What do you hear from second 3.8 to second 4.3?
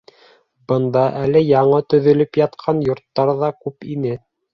ине.